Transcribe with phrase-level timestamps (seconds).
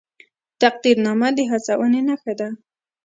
[0.61, 2.49] تقدیرنامه د هڅونې نښه ده